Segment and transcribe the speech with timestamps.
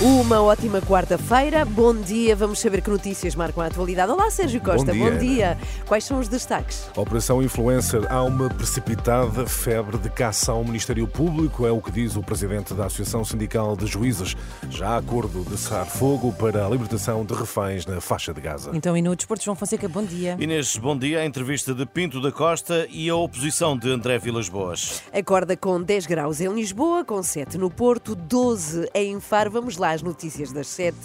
[0.00, 1.64] Uma ótima quarta-feira.
[1.64, 2.36] Bom dia.
[2.36, 4.12] Vamos saber que notícias marcam a atualidade.
[4.12, 4.92] Olá, Sérgio Costa.
[4.92, 5.58] Bom dia, Bom dia.
[5.88, 6.88] Quais são os destaques?
[6.94, 8.06] Operação Influencer.
[8.08, 12.74] Há uma precipitada febre de caça ao Ministério Público, é o que diz o presidente
[12.74, 14.36] da Associação Sindical de Juízes.
[14.70, 18.70] Já há acordo de cessar fogo para a libertação de reféns na faixa de Gaza.
[18.74, 20.36] Então, e no Desporto, João Fonseca, bom dia.
[20.38, 21.22] Inês, bom dia.
[21.22, 25.02] A entrevista de Pinto da Costa e a oposição de André Vilas Boas.
[25.12, 29.50] Acorda com 10 graus em Lisboa, com 7 no Porto, 12 em Faro.
[29.50, 30.96] Vamos lá às notícias das 7.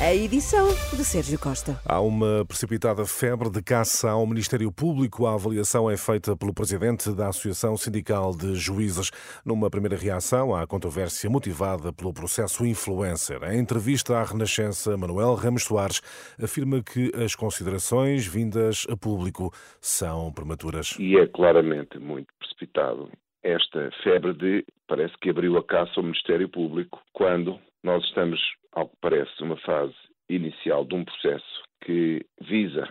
[0.00, 1.80] A edição de Sérgio Costa.
[1.84, 5.26] Há uma precipitada febre de caça ao Ministério Público.
[5.26, 9.10] A avaliação é feita pelo presidente da Associação Sindical de Juízes.
[9.44, 13.42] Numa primeira reação à controvérsia motivada pelo processo influencer.
[13.42, 16.00] Em entrevista à Renascença, Manuel Ramos Soares
[16.40, 20.94] afirma que as considerações vindas a público são prematuras.
[21.00, 23.10] E é claramente muito precipitado
[23.42, 28.40] esta febre de parece que abriu a caça ao Ministério Público quando nós estamos,
[28.72, 29.94] ao que parece, numa fase
[30.28, 32.88] inicial de um processo que visa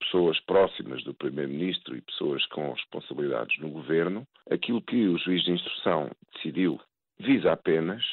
[0.00, 4.26] pessoas próximas do Primeiro-Ministro e pessoas com responsabilidades no governo.
[4.50, 6.80] Aquilo que o juiz de instrução decidiu
[7.18, 8.04] visa apenas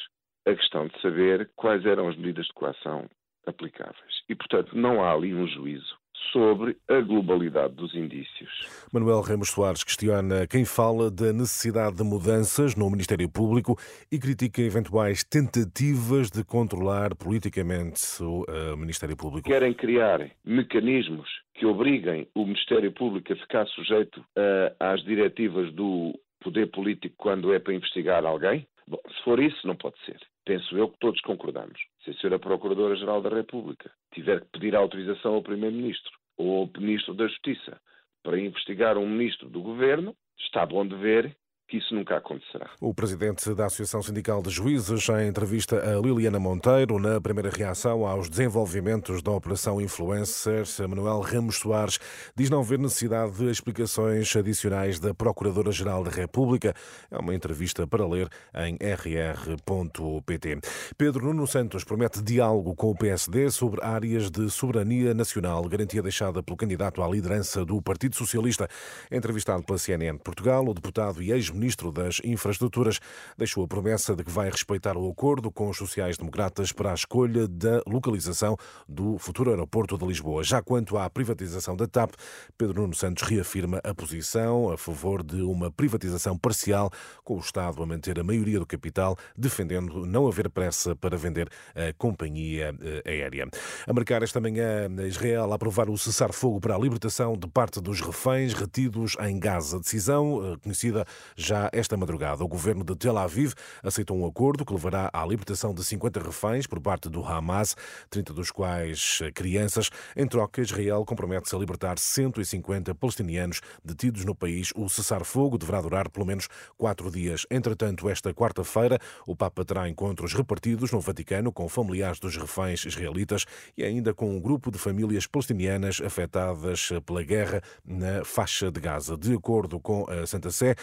[0.46, 3.08] a questão de saber quais eram as medidas de coação
[3.46, 4.22] aplicáveis.
[4.28, 5.96] E, portanto, não há ali um juízo
[6.32, 8.50] sobre a globalidade dos indícios.
[8.92, 13.76] Manuel Ramos Soares questiona quem fala da necessidade de mudanças no Ministério Público
[14.10, 19.48] e critica eventuais tentativas de controlar politicamente o uh, Ministério Público.
[19.48, 26.18] Querem criar mecanismos que obriguem o Ministério Público a ficar sujeito uh, às diretivas do
[26.42, 28.66] poder político quando é para investigar alguém?
[28.86, 30.18] Bom, se for isso, não pode ser.
[30.44, 31.78] Penso eu que todos concordamos.
[32.04, 32.38] Se a Sra.
[32.38, 37.80] Procuradora-Geral da República tiver que pedir autorização ao Primeiro-Ministro ou ao Ministro da Justiça
[38.22, 41.36] para investigar um Ministro do Governo, está bom de ver
[41.68, 42.70] que isso nunca acontecerá.
[42.80, 48.06] O presidente da Associação Sindical de Juízes, em entrevista a Liliana Monteiro, na primeira reação
[48.06, 51.98] aos desenvolvimentos da Operação Influencer, Manuel Ramos Soares
[52.36, 56.74] diz não ver necessidade de explicações adicionais da Procuradora-Geral da República.
[57.10, 60.60] É uma entrevista para ler em rr.pt.
[60.98, 66.42] Pedro Nuno Santos promete diálogo com o PSD sobre áreas de soberania nacional, garantia deixada
[66.42, 68.68] pelo candidato à liderança do Partido Socialista.
[69.10, 73.00] Entrevistado pela CNN Portugal, o deputado e ex-ministro Ministro das Infraestruturas
[73.36, 77.48] deixou a promessa de que vai respeitar o acordo com os sociais-democratas para a escolha
[77.48, 78.56] da localização
[78.88, 80.44] do futuro aeroporto de Lisboa.
[80.44, 82.12] Já quanto à privatização da TAP,
[82.58, 86.90] Pedro Nuno Santos reafirma a posição a favor de uma privatização parcial,
[87.24, 91.48] com o Estado a manter a maioria do capital, defendendo não haver pressa para vender
[91.74, 93.48] a companhia eh, aérea.
[93.86, 98.52] A marcar esta manhã, Israel aprovar o cessar-fogo para a libertação de parte dos reféns
[98.52, 99.80] retidos em Gaza.
[99.80, 101.06] Decisão eh, conhecida
[101.42, 105.74] já esta madrugada, o governo de Tel Aviv aceitou um acordo que levará à libertação
[105.74, 107.76] de 50 reféns por parte do Hamas,
[108.08, 109.90] 30 dos quais crianças.
[110.16, 114.72] Em troca, Israel compromete-se a libertar 150 palestinianos detidos no país.
[114.76, 116.48] O cessar-fogo deverá durar pelo menos
[116.78, 117.44] quatro dias.
[117.50, 123.44] Entretanto, esta quarta-feira, o Papa terá encontros repartidos no Vaticano com familiares dos reféns israelitas
[123.76, 129.16] e ainda com um grupo de famílias palestinianas afetadas pela guerra na faixa de Gaza.
[129.16, 130.76] De acordo com a Santa Sé,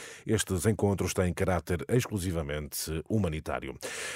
[0.50, 3.74] estes encontros têm caráter exclusivamente humanitário.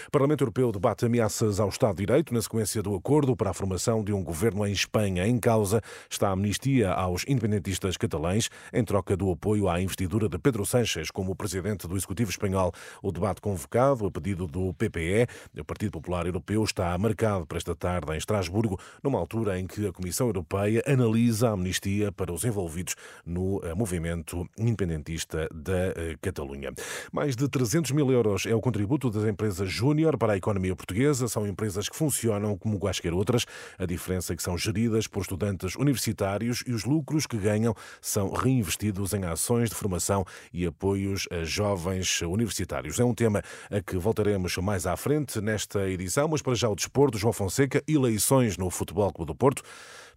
[0.07, 3.53] O Parlamento Europeu debate ameaças ao Estado de Direito na sequência do acordo para a
[3.53, 5.27] formação de um governo em Espanha.
[5.27, 10.39] Em causa está a amnistia aos independentistas catalães em troca do apoio à investidura de
[10.39, 12.71] Pedro Sánchez como presidente do Executivo espanhol.
[13.01, 15.27] O debate convocado a pedido do PPE,
[15.59, 19.87] o Partido Popular Europeu, está marcado para esta tarde em Estrasburgo, numa altura em que
[19.87, 22.95] a Comissão Europeia analisa a amnistia para os envolvidos
[23.25, 26.71] no eh, movimento independentista da eh, Catalunha.
[27.11, 31.27] Mais de 300 mil euros é o contributo das empresas Júnior para a economia portuguesa.
[31.27, 33.45] São empresas que funcionam como quaisquer outras.
[33.77, 38.31] A diferença é que são geridas por estudantes universitários e os lucros que ganham são
[38.31, 42.99] reinvestidos em ações de formação e apoios a jovens universitários.
[42.99, 46.75] É um tema a que voltaremos mais à frente nesta edição, mas para já o
[46.75, 49.61] desporto, João Fonseca, eleições no Futebol Clube do Porto.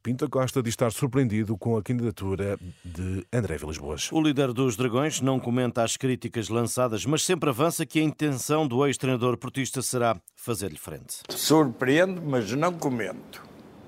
[0.07, 4.09] Pinto Costa diz estar surpreendido com a candidatura de André Vilas Boas.
[4.13, 8.69] O líder dos Dragões não comenta as críticas lançadas, mas sempre avança que a intenção
[8.69, 11.23] do ex-treinador portista será fazer-lhe frente.
[11.29, 13.43] Surpreende, mas não comento.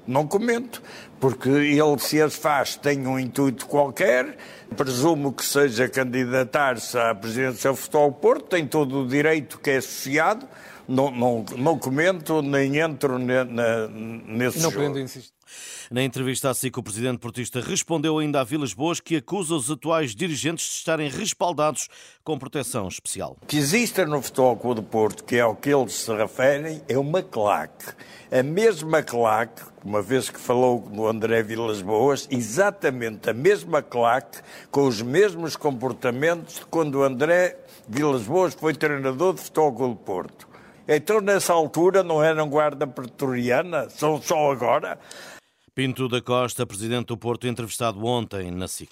[0.09, 0.83] Não comento,
[1.21, 4.39] porque ele, se as faz, tem um intuito qualquer.
[4.77, 9.77] Presumo que seja candidatar-se à presidência do Futebol Porto, tem todo o direito que é
[9.77, 10.49] associado.
[10.89, 14.83] não, não, não comento nem entro ne, na, nesse Não jogo.
[14.83, 15.38] podendo insistir.
[15.91, 19.71] Na entrevista à SIC, o presidente portista respondeu ainda a Vilas Boas que acusa os
[19.71, 21.89] atuais dirigentes de estarem respaldados
[22.23, 23.37] com proteção especial.
[23.47, 26.99] Que existe no Futebol Clube do Porto, que é ao que eles se referem, é
[26.99, 27.87] uma claque.
[28.31, 34.39] A mesma claque, uma vez que falou no André Vilas Boas, exatamente a mesma claque,
[34.71, 37.59] com os mesmos comportamentos de quando o André
[37.89, 40.49] Vilas Boas foi treinador de Futebol Clube do Porto.
[40.87, 43.91] Então, nessa altura, não eram guarda pretoriana?
[43.91, 44.99] São só agora?
[45.79, 48.91] Pinto da Costa, presidente do Porto, entrevistado ontem na SIC.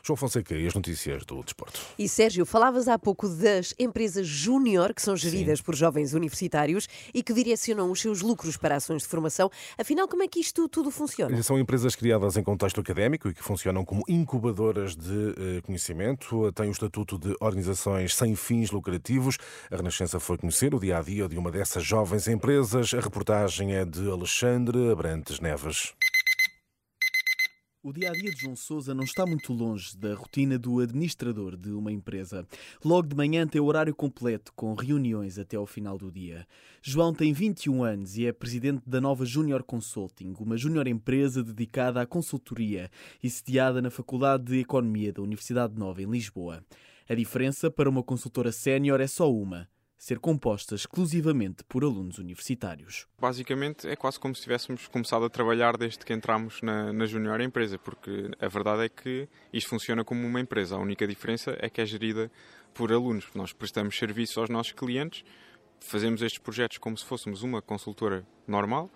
[0.00, 1.80] João Fonseca e as notícias do desporto.
[1.98, 7.20] E Sérgio, falavas há pouco das empresas júnior que são geridas por jovens universitários e
[7.20, 9.50] que direcionam os seus lucros para ações de formação.
[9.76, 11.42] Afinal, como é que isto tudo funciona?
[11.42, 16.52] São empresas criadas em contexto académico e que funcionam como incubadoras de eh, conhecimento.
[16.52, 19.36] Têm o estatuto de organizações sem fins lucrativos.
[19.68, 22.94] A Renascença foi conhecer o dia a dia de uma dessas jovens empresas.
[22.94, 25.92] A reportagem é de Alexandre Abrantes Neves.
[27.84, 31.54] O dia a dia de João Sousa não está muito longe da rotina do administrador
[31.54, 32.48] de uma empresa.
[32.82, 36.46] Logo de manhã tem o horário completo, com reuniões até ao final do dia.
[36.80, 42.00] João tem 21 anos e é presidente da Nova Junior Consulting, uma júnior empresa dedicada
[42.00, 42.90] à consultoria
[43.22, 46.64] e sediada na Faculdade de Economia da Universidade Nova, em Lisboa.
[47.06, 49.68] A diferença para uma consultora sénior é só uma
[50.04, 53.06] ser composta exclusivamente por alunos universitários.
[53.18, 57.40] Basicamente é quase como se tivéssemos começado a trabalhar desde que entramos na, na Junior
[57.40, 60.76] Empresa, porque a verdade é que isto funciona como uma empresa.
[60.76, 62.30] A única diferença é que é gerida
[62.74, 63.24] por alunos.
[63.34, 65.24] Nós prestamos serviço aos nossos clientes,
[65.80, 68.90] fazemos estes projetos como se fôssemos uma consultora normal,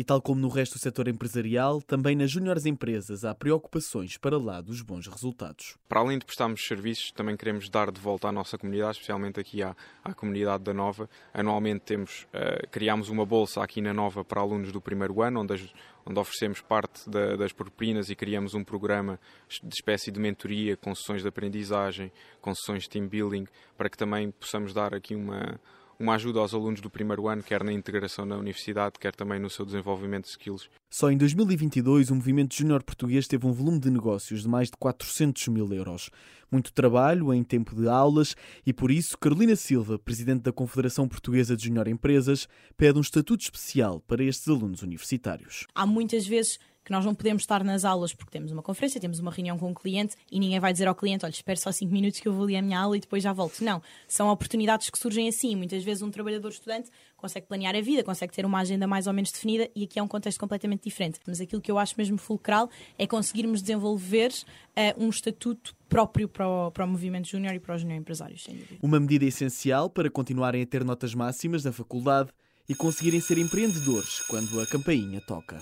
[0.00, 4.38] e tal como no resto do setor empresarial, também nas júniores empresas há preocupações para
[4.38, 5.76] lá dos bons resultados.
[5.86, 9.62] Para além de prestarmos serviços, também queremos dar de volta à nossa comunidade, especialmente aqui
[9.62, 11.06] à, à comunidade da Nova.
[11.34, 15.52] Anualmente temos, uh, criámos uma bolsa aqui na Nova para alunos do primeiro ano, onde,
[15.52, 15.70] as,
[16.06, 19.20] onde oferecemos parte da, das propinas e criamos um programa
[19.62, 22.10] de espécie de mentoria, com sessões de aprendizagem,
[22.40, 25.60] com sessões de team building, para que também possamos dar aqui uma
[26.00, 29.50] uma ajuda aos alunos do primeiro ano, quer na integração na universidade, quer também no
[29.50, 30.70] seu desenvolvimento de skills.
[30.88, 34.78] Só em 2022, o movimento júnior português teve um volume de negócios de mais de
[34.78, 36.10] 400 mil euros.
[36.50, 38.34] Muito trabalho em tempo de aulas
[38.66, 42.48] e, por isso, Carolina Silva, presidente da Confederação Portuguesa de Júnior Empresas,
[42.78, 45.66] pede um estatuto especial para estes alunos universitários.
[45.74, 49.18] Há muitas vezes que nós não podemos estar nas aulas porque temos uma conferência, temos
[49.18, 51.92] uma reunião com um cliente e ninguém vai dizer ao cliente: olha, espere só 5
[51.92, 53.62] minutos que eu vou ali a minha aula e depois já volto.
[53.62, 55.54] Não, são oportunidades que surgem assim.
[55.54, 59.12] Muitas vezes um trabalhador estudante consegue planear a vida, consegue ter uma agenda mais ou
[59.12, 61.20] menos definida e aqui é um contexto completamente diferente.
[61.26, 66.48] Mas aquilo que eu acho mesmo fulcral é conseguirmos desenvolver uh, um estatuto próprio para
[66.48, 68.62] o, para o movimento júnior e para os júnior empresários, sem.
[68.80, 72.30] Uma medida essencial para continuarem a ter notas máximas na faculdade
[72.68, 75.60] e conseguirem ser empreendedores quando a campainha toca.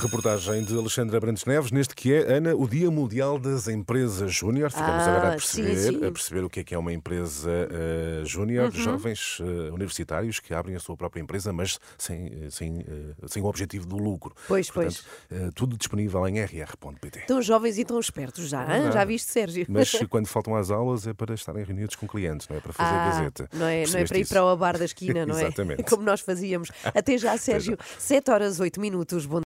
[0.00, 4.70] Reportagem de Alexandre Abrantes Neves, neste que é, Ana, o Dia Mundial das Empresas Júnior.
[4.70, 6.06] Ficamos Ah, agora a perceber, sim, sim.
[6.06, 10.54] a perceber o que é que é uma empresa uh, júnior, jovens uh, universitários que
[10.54, 14.36] abrem a sua própria empresa, mas sem, uh, sem, uh, sem o objetivo do lucro.
[14.46, 15.02] Pois, Portanto,
[15.32, 17.24] uh, tudo disponível em rr.pt.
[17.26, 19.66] Tão jovens e tão espertos já, É já viste, Sérgio?
[19.68, 22.88] Mas quando faltam às aulas é para estarem reunidos com clientes, não é para fazer
[22.88, 23.48] Ah, gazeta.
[23.52, 24.32] Não é, não é para ir isso?
[24.32, 25.42] para o bar da esquina, não é?
[25.42, 25.82] Exatamente.
[25.82, 26.70] Como nós fazíamos.
[26.84, 27.76] Até já, Sérgio.
[27.98, 29.26] 7 horas, 8 minutos.
[29.26, 29.36] Bom